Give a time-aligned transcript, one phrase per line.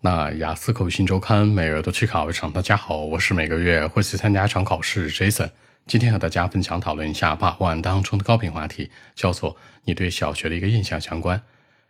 [0.00, 2.52] 那雅思口语新周刊每月都去考一场。
[2.52, 5.50] 大家好，我是每个月会去参加一场考试 Jason。
[5.88, 11.42] 今天和大家分享讨论一下八万当中的高频话题，叫做你对小学的一个印象相关。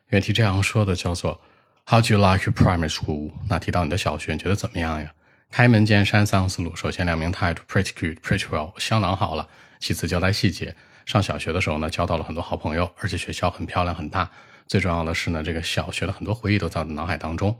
[0.08, 1.38] 原题这样说的，叫做
[1.84, 3.32] How do you like your primary school？
[3.46, 5.12] 那提到你的小学，你觉得怎么样呀？
[5.50, 9.46] 开门见山三个思路：首先，两名态度 pretty good，pretty well，相当好了；
[9.80, 10.74] 其次，交代细节。
[11.04, 14.30] 上小学的时候呢，交到了很多好朋友，而且学校很漂亮很大。
[14.66, 17.54] 最重要的是呢，这个小学的很多回忆都在我的脑海当中。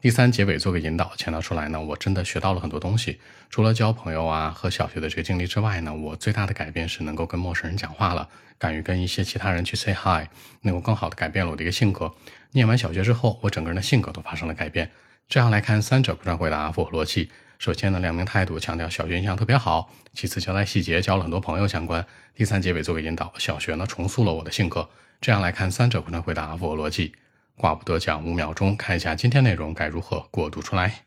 [0.00, 3.18] 第三结尾做个引导，强调出来呢，我真的学到了很多东西。
[3.50, 10.28] 除了交朋友啊和小学的这个经历之外呢，我最大的改变是能够跟陌生人讲话了，敢于跟一些其他人去 say hi，
[10.62, 12.14] 能够更好的改变了我的一个性格。
[12.52, 14.88] 念完小学之后，我整个人的性格都发生了改变。
[15.28, 17.30] 这样来看，三者不断回答符合逻辑。
[17.58, 22.00] 首先呢，两名态度强调小学印象特别好；其次交代细节，交了很多朋友相关；
[22.36, 24.88] 第三结尾做个引导，小学呢重塑了我的性格。
[25.20, 27.16] 这样来看，三者不断回答符合逻辑。
[27.57, 31.05] 挂不得讲五秒钟，看一下今天内容该如何过渡出来。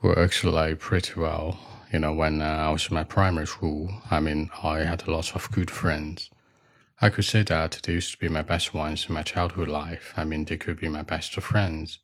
[0.00, 1.56] Well, actually, pretty well.
[1.92, 5.10] You know, when uh, I was in my primary school, I mean, I had a
[5.10, 6.28] lot of good friends.
[7.00, 10.12] I could say that they used to be my best ones in my childhood life.
[10.16, 12.00] I mean, they could be my best friends.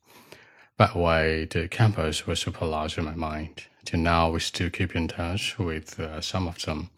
[0.77, 3.67] But why the campus was super large in my mind.
[3.85, 6.89] Till now, we still keep in touch with uh, some of them.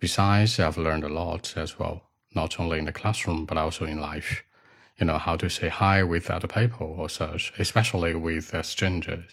[0.00, 2.02] Besides, I've learned a lot as well,
[2.34, 4.42] not only in the classroom, but also in life
[4.99, 9.23] You know, how to say hi with other people or such, especially with uh, strangers.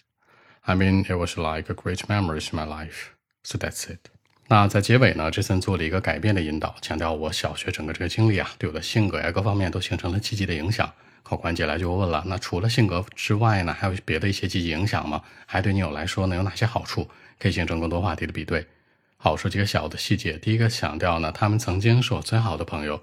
[0.65, 3.11] I mean, it was like a great memories in my life.
[3.43, 4.09] So that's it.
[4.49, 10.89] 那在结尾呢，这森做了一个改变的引导，强调我小学整个这个经历啊，对我的性格呀各方面都形成了积极的影响。
[11.21, 15.21] 考官接下来就问了，那除了性格之外呢，还有别的一些积极影响吗？
[15.45, 17.09] 还对你有来说呢有哪些好处？
[17.37, 18.65] 可以形成更多话题的比对。
[19.17, 20.37] 好，说几个小的细节。
[20.37, 23.01] 第一个强调呢，他们曾经是我最好的朋友。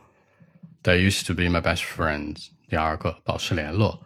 [0.84, 2.48] They used to be my best friends.
[2.68, 4.04] 第二个，保持联络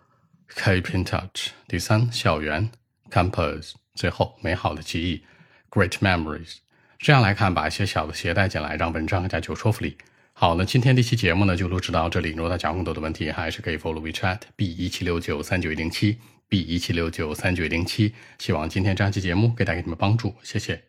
[0.54, 1.48] ，keep in touch。
[1.66, 2.70] 第三，校园
[3.10, 3.72] ，campus。
[3.96, 5.24] 最后，美好的记忆
[5.70, 6.58] ，great memories。
[7.00, 9.98] 这样来看，把一些小的鞋带进来，让文章更加具有说服力。
[10.32, 12.30] 好，那今天这期节目呢，就录制到这里。
[12.30, 16.18] 如果大家有更多的问题，还是可以 follow WeChat B 一七六九三九一零七
[16.48, 18.14] B 一七六九三九一零七。
[18.38, 20.84] 希望今天这期节目给大家你们帮助，谢谢。